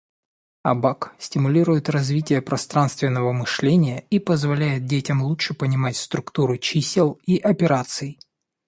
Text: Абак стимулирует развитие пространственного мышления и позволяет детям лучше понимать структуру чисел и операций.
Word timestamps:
Абак 0.63 1.15
стимулирует 1.19 1.87
развитие 1.87 2.41
пространственного 2.41 3.33
мышления 3.33 3.99
и 4.09 4.17
позволяет 4.17 4.87
детям 4.87 5.21
лучше 5.21 5.53
понимать 5.53 5.95
структуру 5.95 6.57
чисел 6.57 7.19
и 7.27 7.37
операций. 7.37 8.17